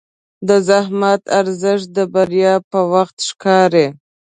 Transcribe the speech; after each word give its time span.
د 0.47 0.49
زحمت 0.67 1.21
ارزښت 1.39 1.87
د 1.97 1.99
بریا 2.13 2.53
په 2.71 2.79
وخت 2.93 3.17
ښکاري. 3.29 3.87